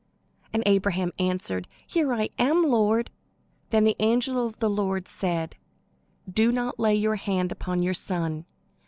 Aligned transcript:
And 0.51 0.63
Abraham 0.65 1.11
answered, 1.19 1.67
"Here 1.85 2.11
I 2.11 2.29
am, 2.39 2.63
Lord." 2.63 3.11
Then 3.69 3.83
the 3.83 3.95
angel 3.99 4.47
of 4.47 4.57
the 4.57 4.67
Lord 4.67 5.07
said: 5.07 5.57
"Do 6.27 6.51
not 6.51 6.79
lay 6.79 6.95
your 6.95 7.17
hand 7.17 7.51
upon 7.51 7.83
your 7.83 7.93
son. 7.93 8.45